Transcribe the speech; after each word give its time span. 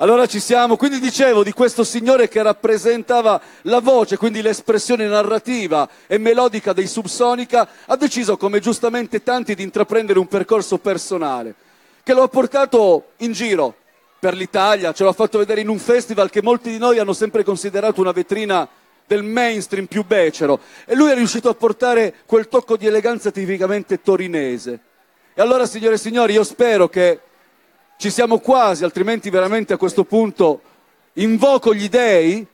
Allora 0.00 0.26
ci 0.26 0.38
siamo, 0.38 0.76
quindi 0.76 1.00
dicevo 1.00 1.42
di 1.42 1.50
questo 1.50 1.82
signore 1.82 2.28
che 2.28 2.40
rappresentava 2.40 3.40
la 3.62 3.80
voce, 3.80 4.16
quindi 4.16 4.42
l'espressione 4.42 5.08
narrativa 5.08 5.88
e 6.06 6.18
melodica 6.18 6.72
dei 6.72 6.86
Subsonica, 6.86 7.68
ha 7.84 7.96
deciso, 7.96 8.36
come 8.36 8.60
giustamente 8.60 9.24
tanti, 9.24 9.56
di 9.56 9.64
intraprendere 9.64 10.20
un 10.20 10.28
percorso 10.28 10.78
personale, 10.78 11.52
che 12.04 12.14
lo 12.14 12.22
ha 12.22 12.28
portato 12.28 13.08
in 13.16 13.32
giro 13.32 13.74
per 14.20 14.34
l'Italia, 14.34 14.92
ce 14.92 15.02
l'ha 15.02 15.12
fatto 15.12 15.38
vedere 15.38 15.62
in 15.62 15.68
un 15.68 15.80
festival 15.80 16.30
che 16.30 16.42
molti 16.42 16.70
di 16.70 16.78
noi 16.78 17.00
hanno 17.00 17.12
sempre 17.12 17.42
considerato 17.42 18.00
una 18.00 18.12
vetrina 18.12 18.68
del 19.04 19.24
mainstream 19.24 19.86
più 19.86 20.04
becero, 20.04 20.60
e 20.84 20.94
lui 20.94 21.10
è 21.10 21.14
riuscito 21.16 21.48
a 21.48 21.54
portare 21.54 22.14
quel 22.24 22.46
tocco 22.46 22.76
di 22.76 22.86
eleganza 22.86 23.32
tipicamente 23.32 24.00
torinese. 24.00 24.78
E 25.34 25.42
allora, 25.42 25.66
signore 25.66 25.96
e 25.96 25.98
signori, 25.98 26.34
io 26.34 26.44
spero 26.44 26.88
che 26.88 27.18
ci 27.98 28.10
siamo 28.10 28.38
quasi, 28.38 28.84
altrimenti 28.84 29.28
veramente 29.28 29.72
a 29.72 29.76
questo 29.76 30.04
punto 30.04 30.62
invoco 31.14 31.74
gli 31.74 31.88
dei, 31.88 32.46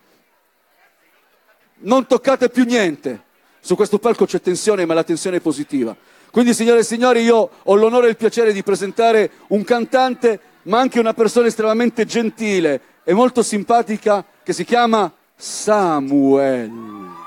non 1.81 2.07
toccate 2.07 2.49
più 2.49 2.65
niente. 2.65 3.23
Su 3.61 3.77
questo 3.77 3.99
palco 3.99 4.25
c'è 4.25 4.41
tensione, 4.41 4.87
ma 4.87 4.95
la 4.95 5.05
tensione 5.05 5.37
è 5.37 5.41
positiva. 5.41 5.95
Quindi, 6.31 6.55
signore 6.55 6.81
e 6.81 6.85
signori, 6.85 7.21
io 7.21 7.51
ho 7.63 7.75
l'onore 7.75 8.07
e 8.07 8.11
il 8.11 8.17
piacere 8.17 8.55
di 8.55 8.63
presentare 8.63 9.33
un 9.49 9.63
cantante, 9.65 10.41
ma 10.63 10.81
anche 10.81 10.99
una 10.99 11.13
persona 11.13 11.47
estremamente 11.47 12.07
gentile 12.07 12.81
e 13.05 13.13
molto 13.13 13.43
simpatica 13.43 14.25
che 14.43 14.55
si 14.55 14.65
chiama 14.65 15.13
Samuel. 15.37 17.24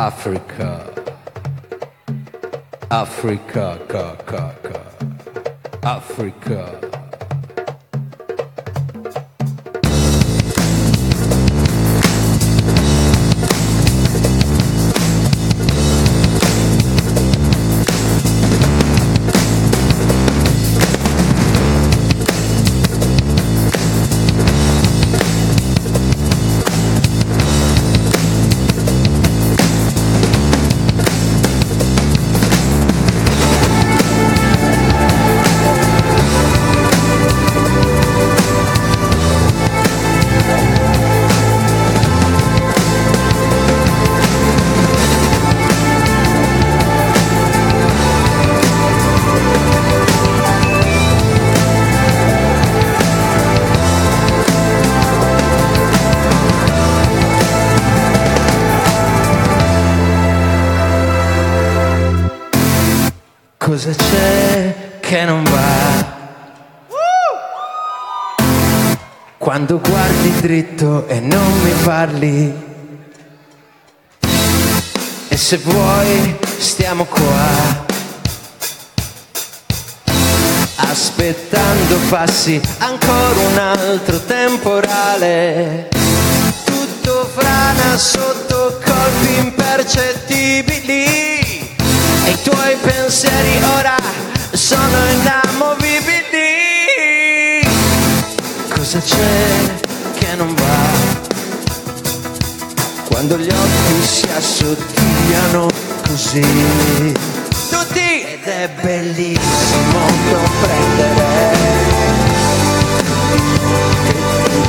Africa. 0.00 0.80
Africa, 2.90 3.78
ka, 3.86 4.16
ka, 4.24 4.54
ka. 4.62 4.80
Africa. 5.82 6.89
Cosa 63.82 63.94
c'è 63.94 65.00
che 65.00 65.24
non 65.24 65.42
va? 65.42 66.18
Quando 69.38 69.80
guardi 69.80 70.40
dritto 70.42 71.08
e 71.08 71.20
non 71.20 71.62
mi 71.62 71.72
parli. 71.82 72.52
E 75.28 75.36
se 75.38 75.56
vuoi 75.64 76.36
stiamo 76.58 77.06
qua. 77.06 77.86
Aspettando 80.74 81.96
passi 82.10 82.60
ancora 82.80 83.40
un 83.48 83.56
altro 83.56 84.20
temporale. 84.26 85.88
Tutto 86.64 87.30
frana 87.34 87.96
sotto 87.96 88.78
colpi 88.84 89.38
impercettibili. 89.38 91.09
Pensieri 93.10 93.58
ora 93.76 93.96
sono 94.52 94.98
inamovibili. 95.10 96.46
Cosa 98.68 99.00
c'è 99.00 99.74
che 100.16 100.36
non 100.36 100.54
va? 100.54 100.78
Quando 103.08 103.36
gli 103.36 103.48
occhi 103.48 104.06
si 104.06 104.28
assottigliano 104.32 105.66
così. 106.06 107.12
Tutti 107.68 107.98
ed 107.98 108.44
è 108.44 108.70
bellissimo 108.80 110.06
comprendere 110.30 111.58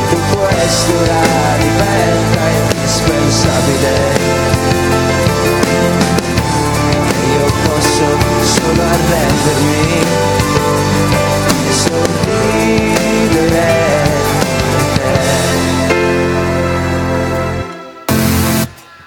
tutto 0.09 0.37
questo 0.47 0.97
ora 0.97 1.57
diventa 1.59 2.49
indispensabile 2.49 4.41
io 7.31 7.45
posso 7.65 8.30
solo 8.61 8.81
arrendermi 8.81 10.05
e 11.67 11.73
sorridere 11.73 13.69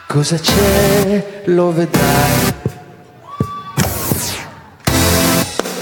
Cosa 0.06 0.38
c'è? 0.38 1.42
Lo 1.46 1.72
vedrai. 1.72 2.52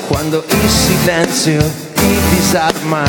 Quando 0.06 0.44
il 0.48 0.70
silenzio 0.70 1.60
ti 1.92 2.18
disarma. 2.30 3.04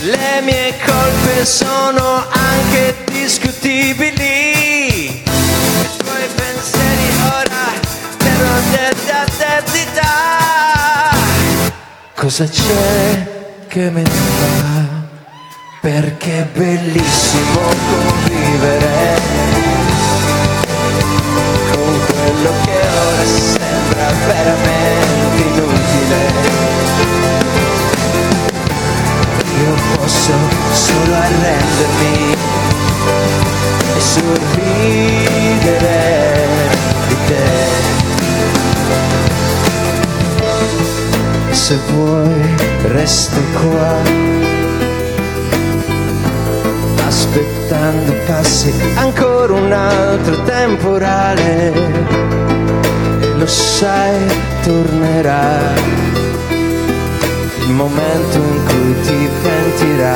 Le 0.00 0.40
mie 0.42 0.74
colpe 0.84 1.46
sono 1.46 2.26
anche 2.28 2.94
discutibili 3.10 5.22
d'età 9.72 10.12
Cosa 12.14 12.44
c'è 12.46 13.32
che 13.68 13.90
ne 13.90 14.02
va? 14.02 15.02
Perché 15.80 16.38
è 16.40 16.44
bellissimo 16.44 17.60
convivere 17.90 19.20
con 21.72 22.00
quello 22.06 22.52
che 22.64 22.78
ora 22.88 23.24
sembra 23.24 24.06
veramente 24.26 25.42
inutile. 25.42 26.20
Io 29.58 29.74
posso 29.96 30.32
solo 30.72 31.14
arrendermi 31.14 32.36
e 33.96 34.00
sorridere 34.00 35.04
Se 41.64 41.78
vuoi 41.94 42.54
resto 42.88 43.40
qua, 43.54 43.96
aspettando 47.06 48.12
passi 48.26 48.70
ancora 48.96 49.54
un 49.54 49.72
altro 49.72 50.42
temporale. 50.42 51.72
Lo 53.38 53.46
sai, 53.46 54.30
tornerà. 54.62 55.72
Il 57.60 57.70
momento 57.70 58.36
in 58.36 58.64
cui 58.66 59.00
ti 59.00 59.28
pentirai. 59.42 60.12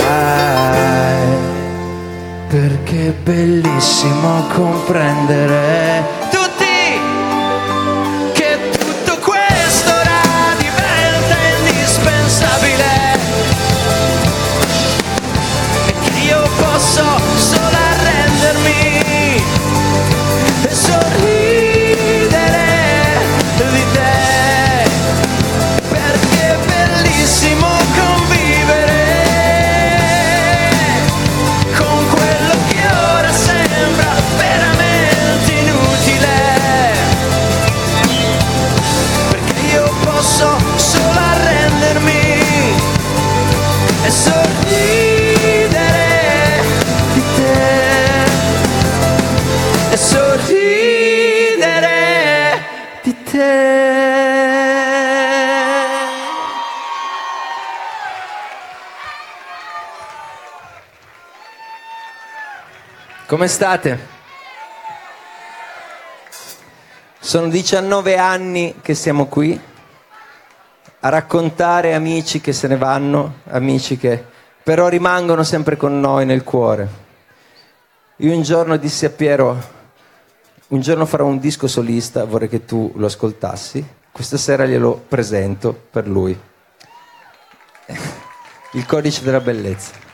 Perché 2.49 3.07
è 3.07 3.13
bellissimo 3.23 4.45
comprendere 4.55 6.38
Come 63.39 63.51
state? 63.51 63.99
Sono 67.21 67.47
19 67.47 68.17
anni 68.17 68.75
che 68.83 68.95
siamo 68.95 69.27
qui 69.27 69.57
a 70.99 71.09
raccontare 71.09 71.95
amici 71.95 72.41
che 72.41 72.53
se 72.53 72.67
ne 72.67 72.77
vanno, 72.77 73.43
amici 73.51 73.97
che 73.97 74.25
però 74.61 74.89
rimangono 74.89 75.45
sempre 75.45 75.77
con 75.77 76.01
noi 76.01 76.27
nel 76.27 76.43
cuore. 76.43 76.89
Io 78.17 78.35
un 78.35 78.43
giorno 78.43 78.77
dissi 78.77 79.05
a 79.05 79.11
Piero, 79.11 79.57
un 80.67 80.81
giorno 80.81 81.07
farò 81.07 81.25
un 81.27 81.39
disco 81.39 81.69
solista, 81.69 82.25
vorrei 82.25 82.49
che 82.49 82.65
tu 82.65 82.91
lo 82.97 83.07
ascoltassi, 83.07 83.87
questa 84.11 84.37
sera 84.37 84.67
glielo 84.67 85.01
presento 85.07 85.81
per 85.89 86.09
lui. 86.09 86.37
Il 88.73 88.85
codice 88.85 89.23
della 89.23 89.39
bellezza. 89.39 90.08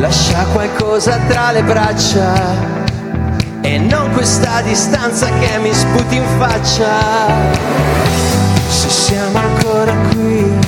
Lascia 0.00 0.44
qualcosa 0.52 1.18
tra 1.28 1.52
le 1.52 1.62
braccia 1.62 2.32
e 3.60 3.76
non 3.76 4.10
questa 4.12 4.62
distanza 4.62 5.28
che 5.38 5.58
mi 5.58 5.74
sputi 5.74 6.16
in 6.16 6.24
faccia. 6.38 6.88
Se 8.66 8.88
siamo 8.88 9.38
ancora 9.38 9.92
qui 10.08 10.58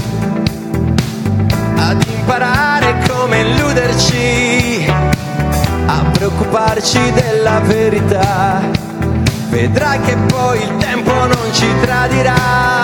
ad 1.77 2.05
imparare 2.07 2.95
come 3.09 3.41
illuderci, 3.41 4.87
a 5.87 6.05
preoccuparci 6.13 7.13
della 7.13 7.61
verità. 7.61 8.61
Vedrai 9.49 9.99
che 10.03 10.15
poi 10.27 10.63
il 10.63 10.77
tempo 10.77 11.11
non 11.11 11.53
ci 11.53 11.67
tradirà. 11.81 12.82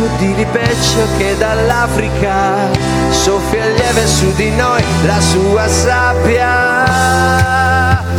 Di 0.00 0.32
ripeccio 0.32 1.06
che 1.18 1.36
dall'Africa 1.36 2.70
soffia 3.10 3.66
lieve 3.66 4.06
su 4.06 4.32
di 4.34 4.48
noi 4.50 4.82
la 5.04 5.20
sua 5.20 5.68
sabbia. 5.68 6.86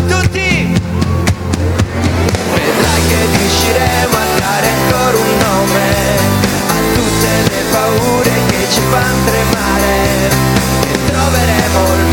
Tutti! 0.07 0.80
Vedrai 2.54 3.01
che 3.07 3.25
riusciremo 3.36 4.16
a 4.16 4.25
dare 4.38 4.68
ancora 4.68 5.18
un 5.18 5.38
nome 5.39 5.89
a 6.68 6.80
tutte 6.94 7.30
le 7.50 7.63
paure 7.72 8.31
che 8.50 8.68
ci 8.69 8.81
fanno 8.92 9.25
tremare 9.25 10.30
e 10.86 10.98
troveremo 11.12 11.80
il 11.95 12.11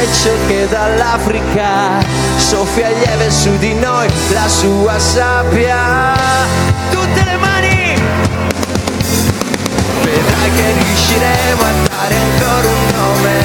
libeccio 0.00 0.30
che 0.46 0.66
dall'Africa 0.68 2.02
soffia 2.36 2.88
lieve 2.88 3.30
su 3.30 3.56
di 3.58 3.74
noi 3.74 4.08
la 4.32 4.48
sua 4.48 4.98
sabbia. 4.98 6.14
Tutte 6.90 7.22
le 7.24 7.36
mani! 7.36 8.02
Vedrai 10.02 10.50
che 10.56 10.72
riusciremo 10.72 11.62
a 11.62 11.88
dare 11.88 12.14
ancora 12.16 12.68
un 12.68 12.86
nome 12.96 13.44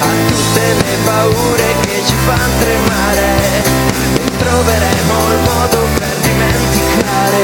a 0.00 0.06
tutte 0.26 0.74
le 0.74 0.96
paure 1.04 1.74
che 1.82 2.02
ci 2.06 2.14
fanno 2.24 2.52
tremare 2.60 3.62
e 4.14 4.36
troveremo 4.38 5.14
il 5.32 5.38
modo 5.44 5.86
per 5.98 6.14
dimenticare 6.22 7.42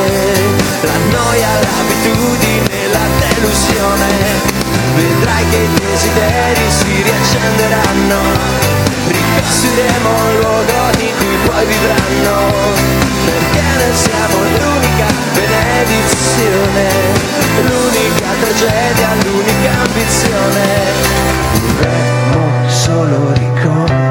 la 0.81 1.19
noia, 1.19 1.49
l'abitudine, 1.61 2.89
la 2.89 3.07
delusione. 3.19 4.70
Vedrai 4.95 5.45
che 5.49 5.57
i 5.57 5.69
desideri 5.79 6.71
si 6.71 7.03
riaccenderanno, 7.03 8.19
ricostruiremo 9.07 10.09
un 10.09 10.39
luogo 10.41 10.99
in 10.99 11.13
cui 11.19 11.37
poi 11.47 11.65
vivranno, 11.67 12.53
perché 13.25 13.63
noi 13.79 13.95
siamo 13.95 14.37
l'unica 14.43 15.07
benedizione, 15.35 16.87
l'unica 17.67 18.31
tragedia, 18.41 19.09
l'unica 19.25 19.71
ambizione. 19.85 20.65
Dovremmo 21.61 22.69
solo 22.69 23.33
ricominciare 23.33 24.10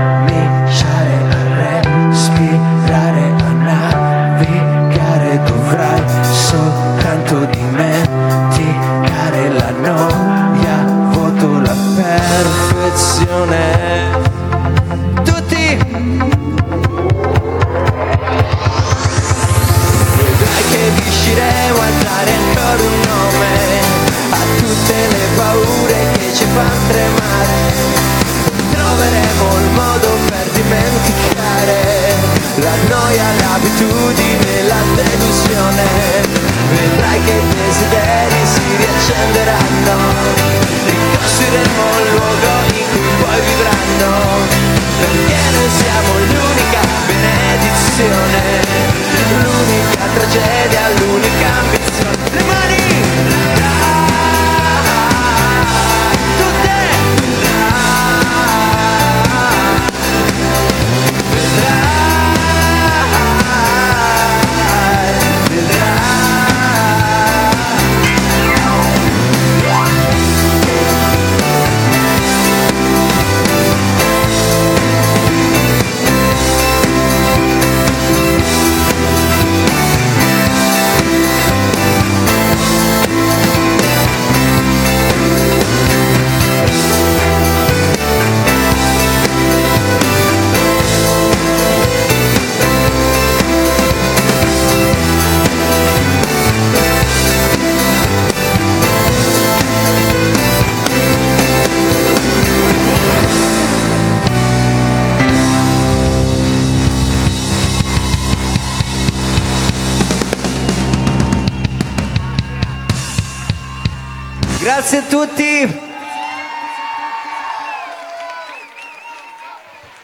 Grazie 114.79 114.99
a 114.99 115.03
tutti. 115.09 115.81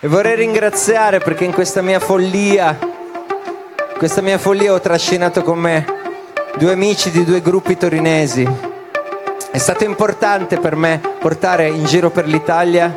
E 0.01 0.07
vorrei 0.09 0.35
ringraziare 0.35 1.19
perché 1.19 1.45
in 1.45 1.53
questa 1.53 1.81
mia 1.81 2.01
follia, 2.01 2.77
questa 3.97 4.19
mia 4.19 4.37
follia 4.37 4.73
ho 4.73 4.81
trascinato 4.81 5.43
con 5.43 5.59
me 5.59 5.85
due 6.57 6.73
amici 6.73 7.09
di 7.09 7.23
due 7.23 7.39
gruppi 7.39 7.77
torinesi. 7.77 8.45
È 9.49 9.57
stato 9.57 9.85
importante 9.85 10.59
per 10.59 10.75
me 10.75 10.99
portare 11.19 11.69
in 11.69 11.85
giro 11.85 12.09
per 12.09 12.27
l'Italia 12.27 12.93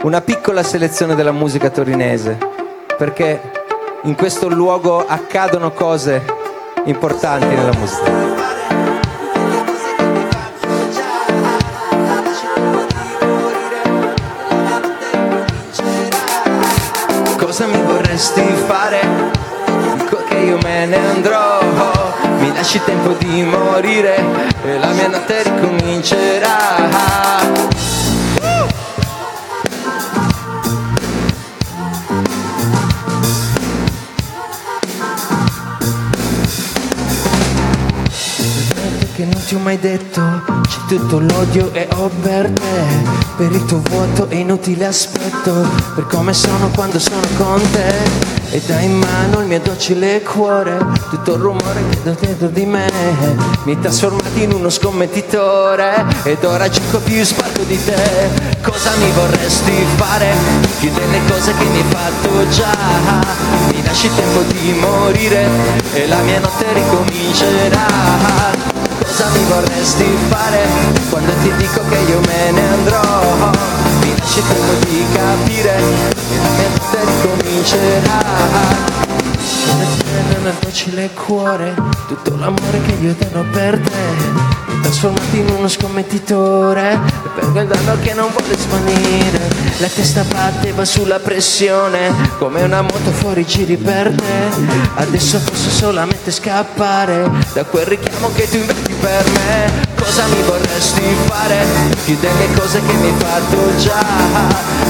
una 0.00 0.22
piccola 0.22 0.62
selezione 0.62 1.14
della 1.14 1.32
musica 1.32 1.68
torinese, 1.68 2.38
perché 2.96 3.38
in 4.04 4.14
questo 4.14 4.48
luogo 4.48 5.06
accadono 5.06 5.72
cose 5.72 6.24
importanti 6.86 7.54
nella 7.54 7.76
musica. 7.76 8.75
Vorresti 18.16 18.40
fare? 18.66 19.00
Dico 19.98 20.24
che 20.24 20.36
io 20.36 20.58
me 20.62 20.86
ne 20.86 20.96
andrò 20.96 21.60
Mi 22.38 22.50
lasci 22.50 22.80
tempo 22.82 23.12
di 23.12 23.42
morire 23.42 24.16
E 24.64 24.78
la 24.78 24.88
mia 24.92 25.08
notte 25.08 25.42
ricomincerà 25.42 27.36
ti 39.46 39.54
ho 39.54 39.58
mai 39.60 39.78
detto? 39.78 40.20
C'è 40.62 40.78
tutto 40.88 41.20
l'odio 41.20 41.72
e 41.72 41.86
ho 41.94 42.10
per 42.20 42.50
te. 42.50 43.24
Per 43.36 43.52
il 43.52 43.64
tuo 43.64 43.80
vuoto 43.90 44.28
è 44.28 44.34
inutile 44.34 44.86
aspetto 44.86 45.52
Per 45.94 46.06
come 46.06 46.32
sono 46.32 46.70
quando 46.74 46.98
sono 46.98 47.24
con 47.36 47.60
te. 47.70 48.34
E 48.50 48.60
dai 48.66 48.86
in 48.86 48.98
mano 48.98 49.40
il 49.40 49.46
mio 49.46 49.60
docile 49.60 50.22
cuore 50.22 50.78
Tutto 51.10 51.34
il 51.34 51.40
rumore 51.40 51.82
che 51.90 52.02
do 52.02 52.16
dentro 52.18 52.48
di 52.48 52.64
me. 52.66 52.90
Mi 53.62 53.72
hai 53.72 53.80
trasformato 53.80 54.36
in 54.36 54.52
uno 54.52 54.68
scommettitore 54.68 56.04
Ed 56.24 56.42
ora 56.42 56.68
gioco 56.68 56.98
più 56.98 57.22
spalto 57.22 57.62
di 57.62 57.78
te. 57.84 58.30
Cosa 58.62 58.96
mi 58.96 59.10
vorresti 59.12 59.72
fare? 59.94 60.34
Più 60.80 60.90
delle 60.92 61.20
cose 61.28 61.54
che 61.56 61.64
mi 61.66 61.76
hai 61.76 61.84
fatto 61.88 62.48
già. 62.48 62.74
Mi 63.68 63.84
lasci 63.84 64.10
tempo 64.12 64.40
di 64.40 64.72
morire 64.72 65.48
E 65.92 66.08
la 66.08 66.18
mia 66.22 66.40
notte 66.40 66.66
ricomincerà 66.72 68.55
Cosa 69.16 69.30
mi 69.30 69.44
vorresti 69.44 70.04
fare 70.28 70.68
quando 71.08 71.32
ti 71.40 71.50
dico 71.56 71.80
che 71.88 71.96
io 72.06 72.20
me 72.20 72.50
ne 72.50 72.68
andrò? 72.68 73.50
Mi 74.02 74.14
lasci 74.14 74.42
tempo 74.46 74.72
di 74.84 75.06
capire 75.10 75.74
che 76.28 76.36
la 76.36 76.50
mia 76.50 76.68
notte 76.68 76.98
ricomincerà. 77.00 78.20
Nel 80.42 80.54
docile 80.60 81.08
cuore 81.14 81.74
tutto 82.06 82.36
l'amore 82.36 82.82
che 82.82 82.92
io 83.00 83.16
dono 83.18 83.48
per 83.50 83.80
te 83.80 84.65
trasformati 84.86 85.38
in 85.38 85.48
uno 85.50 85.68
scommettitore. 85.68 86.92
E 86.92 87.28
per 87.34 87.50
quel 87.50 87.66
danno 87.66 87.98
che 88.00 88.14
non 88.14 88.30
vuole 88.30 88.56
svanire. 88.56 89.40
La 89.78 89.88
testa 89.88 90.22
batteva 90.22 90.84
sulla 90.84 91.18
pressione. 91.18 92.12
Come 92.38 92.62
una 92.62 92.82
moto 92.82 93.10
fuori 93.10 93.44
giri 93.44 93.76
per 93.76 94.14
te 94.14 94.84
adesso 94.94 95.40
posso 95.40 95.70
solamente 95.70 96.30
scappare 96.30 97.28
da 97.52 97.64
quel 97.64 97.86
richiamo 97.86 98.30
che 98.34 98.48
tu 98.48 98.56
inventi 98.56 98.94
per 98.94 99.24
me. 99.30 99.84
Cosa 99.96 100.24
mi 100.26 100.40
vorresti 100.42 101.02
fare? 101.26 101.66
Più 102.04 102.16
delle 102.20 102.52
cose 102.54 102.80
che 102.86 102.92
mi 102.94 103.08
hai 103.08 103.14
fatto 103.18 103.76
già. 103.78 104.04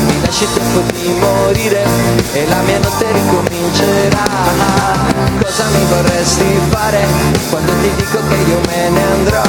Mi 0.06 0.20
lasci 0.20 0.46
tempo 0.52 0.82
di 0.92 1.08
morire 1.18 1.84
e 2.32 2.46
la 2.48 2.60
mia 2.62 2.78
notte 2.78 3.06
ricomincerà 3.12 5.15
cosa 5.38 5.64
mi 5.70 5.84
vorresti 5.84 6.60
fare? 6.68 7.06
Quando 7.50 7.72
ti 7.80 7.90
dico 7.96 8.18
che 8.28 8.34
io 8.34 8.60
me 8.66 8.90
ne 8.90 9.02
andrò 9.12 9.42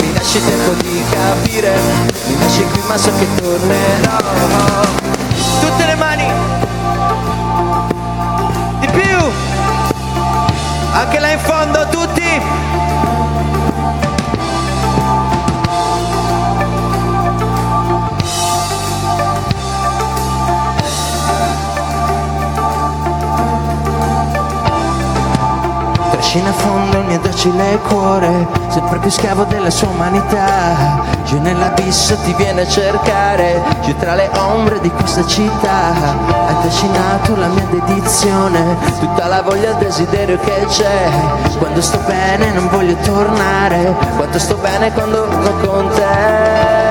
mi 0.00 0.12
lasci 0.12 0.42
tempo 0.44 0.72
di 0.82 1.02
capire 1.10 1.78
mi 2.26 2.38
lasci 2.38 2.64
qui 2.64 2.82
ma 2.86 2.96
so 2.96 3.10
che 3.18 3.26
tornerò. 3.36 4.16
Tutte 5.60 5.84
le 5.86 5.94
mani. 5.94 6.32
Di 8.80 8.88
più. 8.88 9.18
Anche 10.92 11.18
là 11.18 11.30
in 11.30 11.38
fondo 11.40 11.83
Trascina 26.34 26.50
a 26.50 26.58
fondo 26.58 26.98
il 26.98 27.04
mio 27.04 27.20
docile 27.20 27.78
cuore 27.86 28.48
Sempre 28.68 28.98
più 28.98 29.08
schiavo 29.08 29.44
della 29.44 29.70
sua 29.70 29.86
umanità. 29.86 31.04
Giù 31.26 31.40
nell'abisso 31.40 32.16
ti 32.24 32.34
viene 32.34 32.62
a 32.62 32.66
cercare 32.66 33.62
Giù 33.82 33.94
tra 33.98 34.16
le 34.16 34.28
ombre 34.36 34.80
di 34.80 34.90
questa 34.90 35.24
città. 35.26 35.92
Hai 36.46 36.60
trascinato 36.60 37.36
la 37.36 37.46
mia 37.46 37.68
dedizione 37.70 38.76
Tutta 38.98 39.28
la 39.28 39.42
voglia 39.42 39.68
e 39.68 39.72
il 39.74 39.76
desiderio 39.76 40.36
che 40.40 40.64
c'è. 40.66 41.08
Quando 41.56 41.80
sto 41.80 42.00
bene 42.04 42.50
non 42.50 42.66
voglio 42.68 42.96
tornare 43.04 43.94
Quanto 44.16 44.40
sto 44.40 44.56
bene 44.56 44.92
quando 44.92 45.30
sono 45.30 45.52
con 45.60 45.88
te 45.90 46.83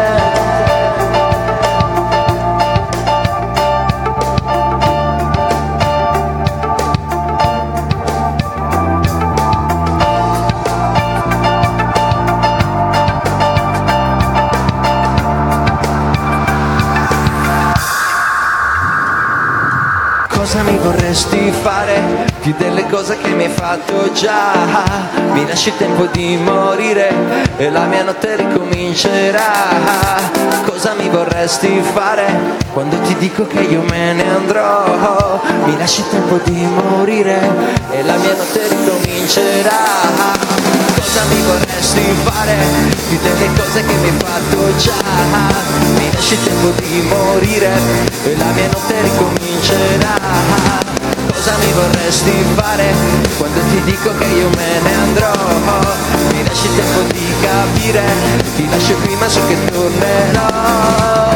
fare? 21.52 22.32
Più 22.42 22.54
delle 22.58 22.88
cose 22.88 23.18
che 23.18 23.30
mi 23.30 23.46
hai 23.46 23.50
fatto 23.50 24.12
già 24.12 24.52
Mi 25.32 25.48
lasci 25.48 25.72
tempo 25.78 26.06
di 26.08 26.38
morire 26.38 27.12
E 27.58 27.70
la 27.70 27.86
mia 27.86 28.04
notte 28.04 28.36
ricomincerà 28.36 30.20
Cosa 30.66 30.94
mi 30.94 31.10
vorresti 31.10 31.82
fare? 31.94 32.62
Quando 32.74 33.00
ti 33.02 33.16
dico 33.18 33.48
che 33.48 33.62
io 33.62 33.82
me 33.90 34.14
ne 34.14 34.30
andrò 34.30 35.42
Mi 35.66 35.78
lasci 35.78 36.04
tempo 36.10 36.40
di 36.44 36.66
morire 36.66 37.40
E 37.92 38.04
la 38.04 38.16
mia 38.18 38.36
notte 38.36 38.68
ricomincerà 38.68 40.22
cosa 41.14 41.26
mi 41.26 41.42
vorresti 41.42 42.02
fare 42.24 42.56
Di 43.10 43.20
delle 43.22 43.48
cose 43.56 43.86
che 43.86 43.94
mi 43.94 44.10
hai 44.10 44.18
fatto 44.18 44.76
già 44.78 44.94
Mi 45.96 46.12
lasci 46.12 46.38
tempo 46.44 46.70
di 46.82 47.02
morire 47.08 47.72
E 48.24 48.38
la 48.38 48.52
mia 48.54 48.68
notte 48.68 49.02
ricomincerà 49.02 50.83
Cosa 51.34 51.58
mi 51.58 51.72
vorresti 51.74 52.32
fare? 52.56 52.94
Quando 53.38 53.60
ti 53.70 53.82
dico 53.84 54.16
che 54.18 54.26
io 54.26 54.50
me 54.50 54.80
ne 54.82 54.94
andrò 54.96 55.32
Mi 56.32 56.48
lasci 56.48 56.68
il 56.68 56.76
tempo 56.76 57.02
di 57.12 57.34
capire. 57.42 58.04
Ti 58.56 58.70
lascio 58.70 58.96
qui 58.96 59.16
ma 59.16 59.28
so 59.28 59.46
che 59.48 59.58
tornerò 59.66 61.34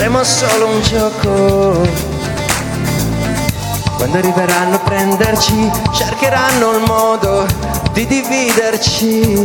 Saremo 0.00 0.24
solo 0.24 0.66
un 0.66 0.80
gioco 0.80 1.86
Quando 3.98 4.16
arriveranno 4.16 4.76
a 4.76 4.78
prenderci 4.78 5.70
cercheranno 5.92 6.70
il 6.70 6.84
modo 6.86 7.46
di 7.92 8.06
dividerci 8.06 9.36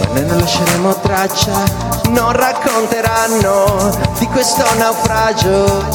Ma 0.00 0.06
noi 0.14 0.26
non 0.26 0.36
lasceremo 0.36 0.98
traccia 1.00 1.86
non 2.08 2.32
racconteranno 2.32 3.96
di 4.18 4.26
questo 4.26 4.64
naufragio 4.78 5.86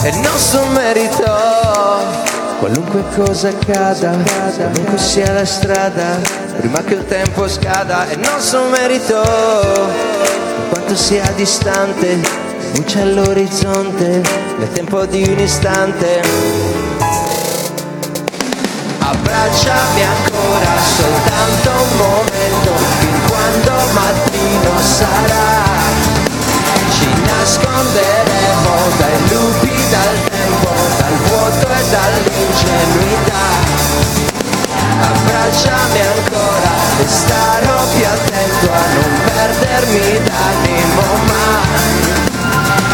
e 0.00 0.08
il 0.08 0.16
nostro 0.18 0.64
merito. 0.68 1.24
Qualunque 2.58 3.02
cosa 3.16 3.48
accada, 3.48 4.16
qualunque 4.54 4.96
sia 4.96 5.30
la 5.32 5.44
strada, 5.44 6.20
prima 6.56 6.80
che 6.82 6.94
il 6.94 7.04
tempo 7.04 7.46
scada, 7.48 8.08
è 8.08 8.14
nostro 8.14 8.64
merito. 8.68 10.35
Quanto 10.86 11.02
sia 11.02 11.28
distante, 11.34 12.20
luce 12.76 13.00
all'orizzonte, 13.00 14.22
nel 14.56 14.70
tempo 14.72 15.04
di 15.04 15.24
un 15.28 15.36
istante. 15.36 16.22
Abbracciami 18.98 20.02
ancora 20.04 20.70
soltanto 20.96 21.70
un 21.82 21.96
momento, 21.96 22.70
fin 23.00 23.18
quando 23.26 23.72
mattino 23.94 24.80
sarà. 24.80 25.64
Ci 26.92 27.08
nasconderemo 27.18 28.74
dai 28.96 29.18
lupi, 29.28 29.74
dal 29.90 30.16
tempo, 30.30 30.70
dal 30.98 31.16
vuoto 31.26 31.66
e 31.66 31.82
dall'ingenuità. 31.90 33.44
Abbracciami 35.00 36.00
ancora 36.00 36.35
e 36.98 37.06
starò 37.06 37.76
più 37.94 38.04
attento 38.06 38.72
a 38.72 38.84
non 38.94 39.10
perdermi 39.24 40.22
d'animo 40.24 41.02
mai. 41.26 41.94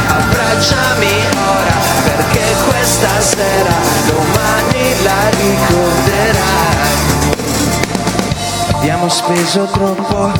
Abbracciami 0.09 1.15
ora 1.35 1.77
perché 2.05 2.45
questa 2.69 3.21
sera 3.21 3.75
domani 4.07 5.03
la 5.03 5.29
ricorderai. 5.31 6.83
Abbiamo 8.75 9.09
speso 9.09 9.65
troppo, 9.67 10.33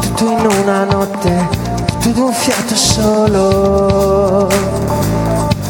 tutto 0.00 0.30
in 0.30 0.46
una 0.62 0.84
notte, 0.84 1.48
tutto 2.00 2.26
un 2.26 2.32
fiato 2.32 2.76
solo. 2.76 4.48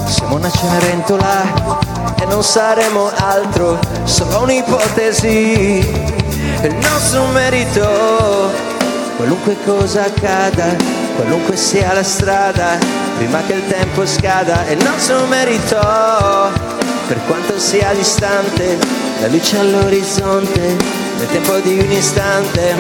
Siamo 0.06 0.36
una 0.36 0.50
cenerentola 0.50 1.86
e 2.20 2.24
non 2.26 2.42
saremo 2.42 3.10
altro, 3.16 3.78
solo 4.04 4.42
un'ipotesi. 4.42 6.26
Il 6.60 6.74
nostro 6.74 7.24
merito, 7.26 8.50
qualunque 9.16 9.56
cosa 9.64 10.06
accada, 10.06 10.74
qualunque 11.14 11.56
sia 11.56 11.92
la 11.92 12.02
strada, 12.02 12.76
prima 13.16 13.40
che 13.46 13.52
il 13.52 13.66
tempo 13.68 14.04
scada, 14.04 14.66
è 14.66 14.72
il 14.72 14.82
nostro 14.82 15.24
merito. 15.26 15.78
Per 17.06 17.20
quanto 17.28 17.60
sia 17.60 17.92
distante, 17.92 18.76
la 19.20 19.28
luce 19.28 19.56
all'orizzonte, 19.56 20.76
nel 21.18 21.28
tempo 21.28 21.58
di 21.60 21.78
un 21.78 21.92
istante. 21.92 22.74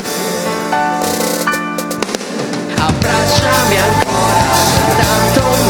Abbracciami 2.74 3.76
ancora, 3.76 4.42
soltanto 4.74 5.67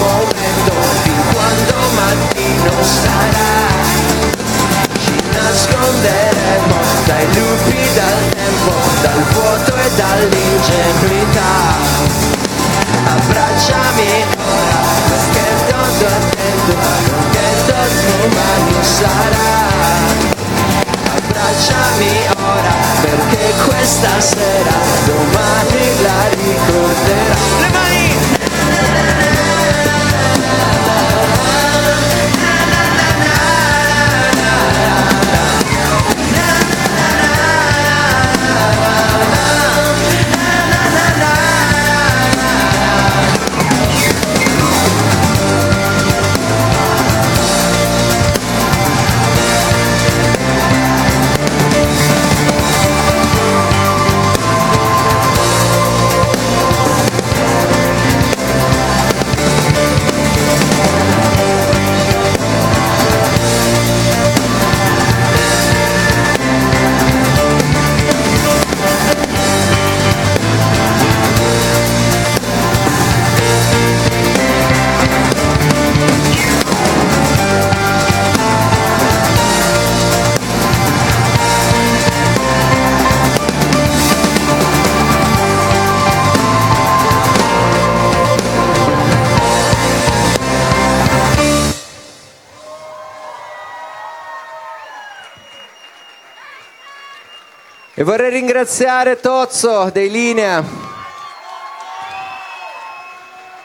E 97.99 98.05
vorrei 98.05 98.31
ringraziare 98.31 99.19
Tozzo 99.19 99.91
dei 99.91 100.09
Linea 100.09 100.63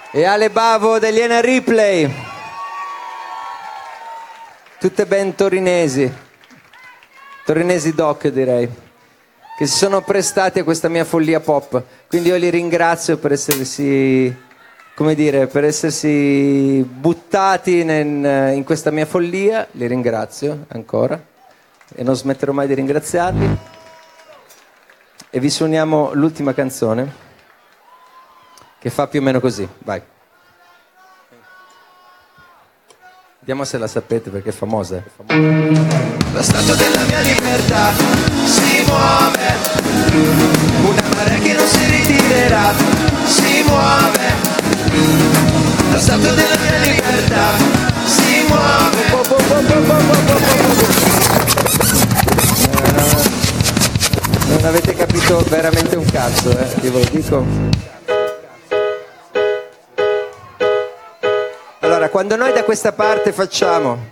e 0.09 0.25
Ale 0.25 0.49
Bavo 0.49 0.97
degli 0.97 1.19
Ena 1.19 1.39
Ripley. 1.39 2.11
Tutte 4.79 5.05
ben 5.05 5.35
torinesi, 5.35 6.11
torinesi 7.45 7.93
doc 7.93 8.27
direi, 8.29 8.67
che 9.55 9.67
si 9.67 9.77
sono 9.77 10.01
prestati 10.01 10.57
a 10.57 10.63
questa 10.63 10.89
mia 10.89 11.05
follia 11.05 11.39
pop. 11.39 11.83
Quindi 12.07 12.29
io 12.29 12.37
li 12.37 12.49
ringrazio 12.49 13.17
per 13.17 13.33
essersi, 13.33 14.35
come 14.95 15.13
dire, 15.13 15.45
per 15.45 15.63
essersi 15.63 16.83
buttati 16.83 17.81
in, 17.81 18.51
in 18.55 18.63
questa 18.63 18.89
mia 18.89 19.05
follia, 19.05 19.67
li 19.73 19.85
ringrazio 19.85 20.65
ancora 20.69 21.23
e 21.93 22.01
non 22.01 22.15
smetterò 22.15 22.51
mai 22.51 22.65
di 22.65 22.73
ringraziarli. 22.73 23.72
E 25.35 25.39
vi 25.39 25.49
suoniamo 25.49 26.11
l'ultima 26.13 26.53
canzone 26.53 27.11
che 28.77 28.91
fa 28.91 29.07
più 29.07 29.19
o 29.19 29.23
meno 29.23 29.39
così. 29.39 29.67
Vai. 29.79 29.99
Vediamo 33.39 33.63
se 33.63 33.79
la 33.79 33.87
sapete 33.87 34.29
perché 34.29 34.49
è 34.49 34.51
famosa. 34.51 34.97
È 34.97 35.03
famosa. 35.09 36.13
La 36.33 36.43
statua 36.43 36.75
della 36.75 37.03
mia 37.05 37.21
libertà 37.21 37.93
si 38.45 38.83
muove, 38.85 39.55
una 40.83 41.15
marea 41.15 41.39
che 41.39 41.53
non 41.53 41.65
si 41.65 41.83
ritirerà, 41.83 42.71
si 43.25 43.63
muove. 43.63 44.35
La 45.93 45.99
statua 45.99 46.31
della 46.33 46.57
mia 46.59 46.77
libertà 46.77 47.57
si 48.05 48.45
muove. 48.47 49.02
Non 54.63 54.71
avete 54.71 54.95
capito 54.95 55.41
veramente 55.49 55.97
un 55.97 56.05
cazzo, 56.05 56.57
eh? 56.57 56.67
Io 56.83 56.91
ve 56.93 56.99
lo 56.99 57.09
dico. 57.09 57.81
quando 62.09 62.35
noi 62.35 62.53
da 62.53 62.63
questa 62.63 62.91
parte 62.93 63.33
facciamo 63.33 64.11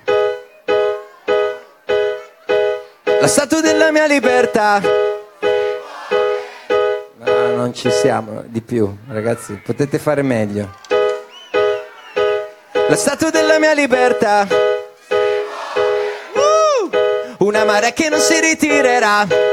la 3.19 3.27
statua 3.27 3.61
della 3.61 3.91
mia 3.91 4.07
libertà. 4.07 4.81
No, 7.19 7.55
non 7.55 7.73
ci 7.73 7.89
siamo 7.89 8.43
di 8.47 8.61
più, 8.61 8.91
ragazzi, 9.07 9.53
potete 9.63 9.99
fare 9.99 10.21
meglio. 10.21 10.75
La 12.89 12.95
statua 12.95 13.29
della 13.29 13.57
mia 13.57 13.73
libertà. 13.73 14.47
Uh, 16.33 17.45
una 17.45 17.63
marea 17.63 17.93
che 17.93 18.09
non 18.09 18.19
si 18.19 18.37
ritirerà. 18.39 19.50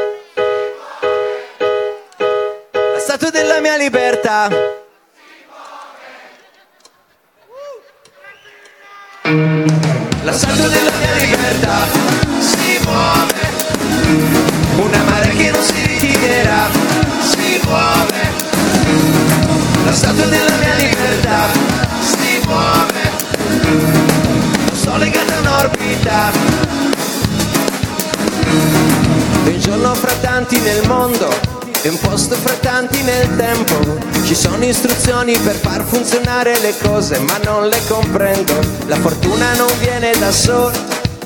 La 3.09 3.15
statua 3.15 3.31
della 3.31 3.61
mia 3.61 3.77
libertà. 3.79 4.49
La 10.25 10.33
statua 10.35 10.69
della 10.69 10.91
mia 10.99 11.15
libertà 11.15 11.87
si 12.39 12.79
muove, 12.85 13.33
una 14.77 15.03
marea 15.05 15.33
che 15.33 15.51
non 15.51 15.63
si 15.63 15.87
ritirerà, 15.87 16.69
si 17.23 17.59
muove. 17.65 18.21
La 19.87 19.93
statua 19.95 20.27
della 20.27 20.57
mia 20.57 20.75
libertà 20.75 21.47
si 22.03 22.43
muove, 22.45 23.11
non 24.67 24.75
sto 24.75 24.97
legata 24.99 25.35
a 25.35 25.41
un'orbita. 25.41 26.31
Un 29.49 29.59
giorno 29.61 29.95
fra 29.95 30.13
tanti 30.21 30.61
nel 30.61 30.87
mondo 30.87 31.27
è 31.81 31.89
un 31.89 31.99
posto 32.01 32.35
fra 32.35 32.53
tanti 32.61 33.03
nel 33.03 33.35
tempo. 33.35 33.99
Ci 34.23 34.35
sono 34.35 34.63
istruzioni 34.63 35.39
per 35.39 35.55
far 35.55 35.83
funzionare 35.83 36.59
le 36.61 36.75
cose, 36.83 37.19
ma 37.21 37.39
non 37.45 37.67
le 37.67 37.81
comprendo. 37.89 38.53
La 38.89 38.97
fortuna 38.97 39.55
non 39.55 39.71
viene 39.81 40.13
da 40.19 40.31
sola, 40.31 40.77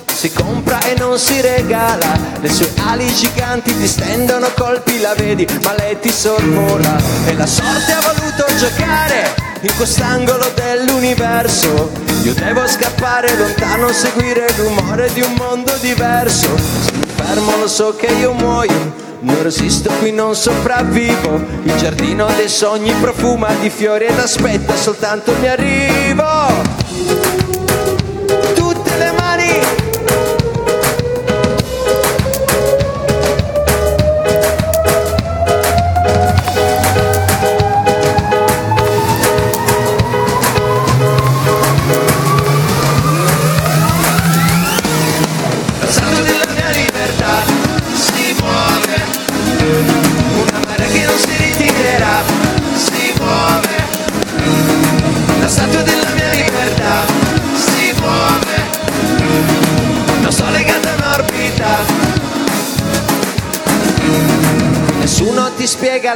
si 0.07 0.33
compra 0.33 0.79
e 0.83 0.95
non 0.99 1.19
si 1.19 1.41
regala. 1.41 2.17
Le 2.41 2.49
sue 2.49 2.73
ali 2.87 3.13
giganti 3.13 3.77
ti 3.77 3.89
stendono 3.89 4.53
colpi, 4.57 5.01
la 5.01 5.15
vedi, 5.15 5.45
ma 5.65 5.75
lei 5.79 5.99
ti 5.99 6.13
sorvola. 6.13 6.97
E 7.27 7.35
la 7.35 7.47
sorte 7.47 7.93
ha 7.93 8.01
voluto 8.15 8.47
giocare 8.57 9.35
in 9.63 9.75
quest'angolo 9.75 10.49
dell'universo. 10.55 11.91
Io 12.23 12.35
devo 12.35 12.69
scappare 12.69 13.37
lontano, 13.37 13.93
seguire 13.93 14.47
il 14.47 14.55
rumore 14.55 15.13
di 15.13 15.23
un 15.23 15.35
mondo 15.37 15.77
diverso. 15.81 17.02
Mi 17.23 17.29
fermo 17.29 17.57
lo 17.57 17.69
so 17.69 17.95
che 17.95 18.07
io 18.07 18.33
muoio 18.33 18.93
non 19.21 19.41
resisto 19.45 19.91
qui, 20.01 20.11
non 20.11 20.35
sopravvivo. 20.35 21.41
Il 21.63 21.77
giardino 21.77 22.27
dei 22.37 22.49
sogni 22.49 22.93
profuma 23.01 23.49
di 23.61 23.71
fiori 23.71 24.07
ed 24.07 24.19
aspetta 24.19 24.75
soltanto 24.75 25.33
mio 25.41 25.53
arrivo. 25.53 26.82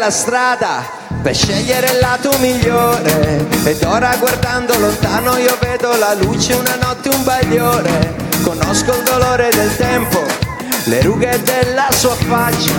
La 0.06 0.12
strada 0.12 0.84
per 1.20 1.34
scegliere 1.34 1.90
il 1.90 1.98
lato 1.98 2.30
migliore. 2.38 3.44
Ed 3.64 3.82
ora 3.82 4.14
guardando 4.16 4.78
lontano 4.78 5.36
io 5.36 5.56
vedo 5.60 5.96
la 5.96 6.14
luce, 6.14 6.54
una 6.54 6.76
notte, 6.80 7.08
un 7.08 7.24
bagliore. 7.24 8.14
Conosco 8.44 8.92
il 8.92 9.02
dolore 9.02 9.48
del 9.50 9.76
tempo, 9.76 10.22
le 10.84 11.02
rughe 11.02 11.42
della 11.42 11.88
sua 11.90 12.14
faccia. 12.14 12.74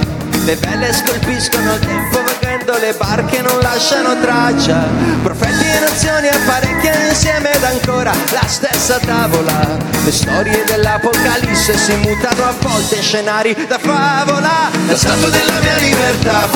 Le 0.46 0.56
vele 0.56 0.94
scolpiscono 0.94 1.74
il 1.74 1.80
tempo 1.80 2.27
vagando, 2.58 2.78
le 2.78 2.94
barche 2.94 3.42
non 3.42 3.60
lasciano 3.60 4.20
traccia. 4.20 4.88
Profeti 5.22 5.66
e 5.66 5.80
nazioni 5.80 6.28
apparecchiano 6.28 7.08
insieme 7.10 7.52
ed 7.54 7.64
ancora 7.64 8.12
la 8.32 8.48
stessa 8.48 9.00
tavola. 9.00 9.78
Le 10.04 10.12
storie 10.12 10.64
dell'Apocalisse 10.66 11.78
si 11.78 11.96
mutano 11.96 12.44
a 12.44 12.54
volte 12.60 12.96
in 12.96 13.02
scenari 13.02 13.56
da 13.68 13.78
favola. 13.78 14.70
La 14.88 14.96
statua 14.96 15.30
della 15.30 15.60
mia 15.62 15.76
libertà 15.78 16.48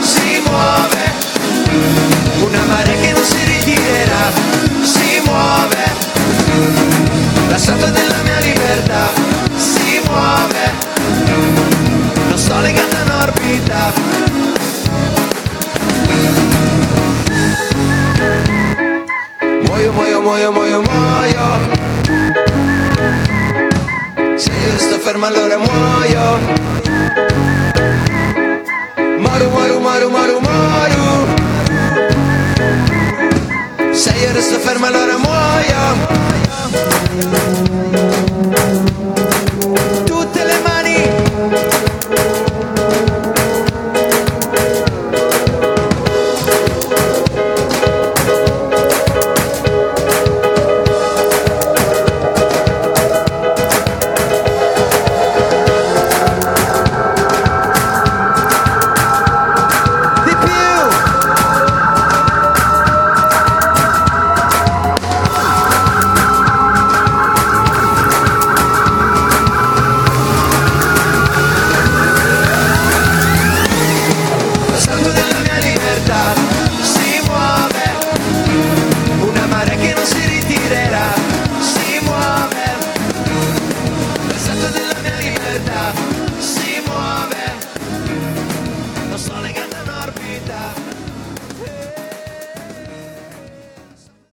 si 0.00 0.42
muove, 0.44 1.12
una 2.40 2.62
marea 2.64 3.00
che 3.00 3.12
non 3.12 3.24
si 3.24 3.44
ritirerà, 3.44 4.32
si 4.82 5.22
muove. 5.24 6.08
La 7.48 7.58
statua 7.58 7.88
della 7.88 8.22
mia 8.22 8.38
libertà 8.38 9.08
si 9.56 10.00
muove, 10.06 10.72
non 12.28 12.38
sto 12.38 12.60
legata 12.60 12.98
a 12.98 13.02
un'orbita. 13.02 14.29
moyo, 20.00 20.22
moyo, 20.22 20.52
moyo, 20.52 20.82
moyo. 20.82 21.46
Si 24.36 24.50
sto 24.78 24.98
fermando 24.98 25.44
ora 25.44 25.58
muoio 25.58 26.26
Maru, 29.24 29.50
maru, 29.56 29.80
maru, 29.86 30.10
maru, 30.16 30.40
maru. 30.48 31.04
Se 33.92 34.10
io 34.22 34.32
resto 34.32 34.58
fermo 34.58 34.86
allora 34.86 35.16
muoio 35.18 35.82